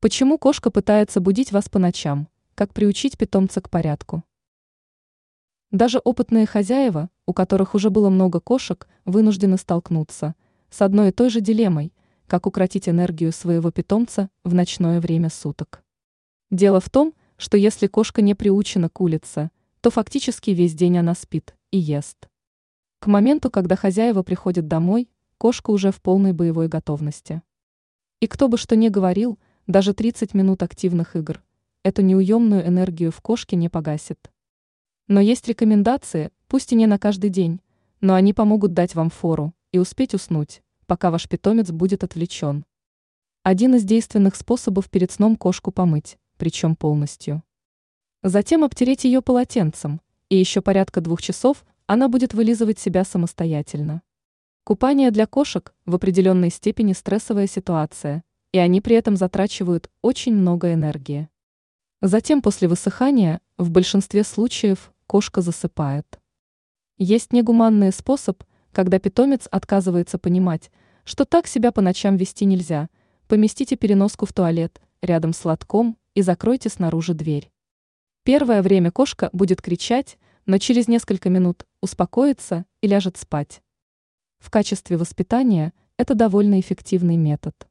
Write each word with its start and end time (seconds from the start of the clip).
Почему 0.00 0.38
кошка 0.38 0.70
пытается 0.70 1.20
будить 1.20 1.50
вас 1.50 1.68
по 1.68 1.80
ночам? 1.80 2.28
Как 2.54 2.72
приучить 2.72 3.18
питомца 3.18 3.60
к 3.60 3.68
порядку? 3.68 4.22
Даже 5.72 5.98
опытные 5.98 6.46
хозяева, 6.46 7.10
у 7.26 7.32
которых 7.32 7.74
уже 7.74 7.90
было 7.90 8.08
много 8.08 8.38
кошек, 8.38 8.86
вынуждены 9.04 9.58
столкнуться 9.58 10.36
с 10.70 10.82
одной 10.82 11.08
и 11.08 11.12
той 11.12 11.30
же 11.30 11.40
дилеммой, 11.40 11.92
как 12.28 12.46
укротить 12.46 12.88
энергию 12.88 13.32
своего 13.32 13.72
питомца 13.72 14.30
в 14.44 14.54
ночное 14.54 15.00
время 15.00 15.30
суток. 15.30 15.82
Дело 16.52 16.80
в 16.80 16.88
том, 16.90 17.12
что 17.36 17.56
если 17.56 17.88
кошка 17.88 18.22
не 18.22 18.36
приучена 18.36 18.88
к 18.88 19.00
улице, 19.00 19.50
то 19.80 19.90
фактически 19.90 20.50
весь 20.50 20.74
день 20.74 20.98
она 20.98 21.16
спит 21.16 21.56
и 21.72 21.78
ест. 21.78 22.28
К 23.00 23.08
моменту, 23.08 23.50
когда 23.50 23.74
хозяева 23.74 24.22
приходят 24.22 24.68
домой, 24.68 25.08
кошка 25.38 25.72
уже 25.72 25.90
в 25.90 26.00
полной 26.00 26.34
боевой 26.34 26.68
готовности. 26.68 27.42
И 28.20 28.28
кто 28.28 28.46
бы 28.46 28.58
что 28.58 28.76
ни 28.76 28.88
говорил, 28.88 29.40
даже 29.68 29.92
30 29.92 30.34
минут 30.34 30.62
активных 30.64 31.14
игр 31.14 31.42
эту 31.84 32.02
неуемную 32.02 32.66
энергию 32.66 33.12
в 33.12 33.20
кошке 33.20 33.54
не 33.54 33.68
погасит. 33.68 34.30
Но 35.06 35.20
есть 35.20 35.46
рекомендации, 35.46 36.30
пусть 36.48 36.72
и 36.72 36.76
не 36.76 36.86
на 36.86 36.98
каждый 36.98 37.30
день, 37.30 37.60
но 38.00 38.14
они 38.14 38.32
помогут 38.32 38.72
дать 38.72 38.94
вам 38.94 39.10
фору 39.10 39.54
и 39.70 39.78
успеть 39.78 40.14
уснуть, 40.14 40.62
пока 40.86 41.10
ваш 41.10 41.28
питомец 41.28 41.70
будет 41.70 42.02
отвлечен. 42.02 42.64
Один 43.42 43.74
из 43.74 43.84
действенных 43.84 44.36
способов 44.36 44.90
перед 44.90 45.12
сном 45.12 45.36
кошку 45.36 45.70
помыть, 45.70 46.18
причем 46.38 46.74
полностью. 46.74 47.42
Затем 48.22 48.64
обтереть 48.64 49.04
ее 49.04 49.22
полотенцем, 49.22 50.00
и 50.30 50.36
еще 50.36 50.62
порядка 50.62 51.00
двух 51.00 51.22
часов 51.22 51.64
она 51.86 52.08
будет 52.08 52.32
вылизывать 52.34 52.78
себя 52.78 53.04
самостоятельно. 53.04 54.02
Купание 54.64 55.10
для 55.10 55.26
кошек 55.26 55.74
в 55.86 55.94
определенной 55.94 56.50
степени 56.50 56.94
стрессовая 56.94 57.46
ситуация, 57.46 58.24
и 58.58 58.60
они 58.60 58.80
при 58.80 58.96
этом 58.96 59.14
затрачивают 59.14 59.88
очень 60.02 60.34
много 60.34 60.74
энергии. 60.74 61.28
Затем 62.02 62.42
после 62.42 62.66
высыхания 62.66 63.40
в 63.56 63.70
большинстве 63.70 64.24
случаев 64.24 64.92
кошка 65.06 65.42
засыпает. 65.42 66.18
Есть 66.96 67.32
негуманный 67.32 67.92
способ, 67.92 68.42
когда 68.72 68.98
питомец 68.98 69.46
отказывается 69.52 70.18
понимать, 70.18 70.72
что 71.04 71.24
так 71.24 71.46
себя 71.46 71.70
по 71.70 71.80
ночам 71.80 72.16
вести 72.16 72.46
нельзя, 72.46 72.88
поместите 73.28 73.76
переноску 73.76 74.26
в 74.26 74.32
туалет 74.32 74.80
рядом 75.02 75.32
с 75.32 75.44
лотком 75.44 75.96
и 76.14 76.22
закройте 76.22 76.68
снаружи 76.68 77.14
дверь. 77.14 77.52
Первое 78.24 78.60
время 78.60 78.90
кошка 78.90 79.30
будет 79.32 79.62
кричать, 79.62 80.18
но 80.46 80.58
через 80.58 80.88
несколько 80.88 81.30
минут 81.30 81.64
успокоится 81.80 82.66
и 82.80 82.88
ляжет 82.88 83.18
спать. 83.18 83.62
В 84.40 84.50
качестве 84.50 84.96
воспитания 84.96 85.72
это 85.96 86.16
довольно 86.16 86.58
эффективный 86.58 87.16
метод. 87.16 87.67